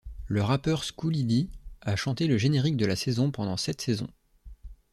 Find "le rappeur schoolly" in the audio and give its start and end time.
0.25-1.23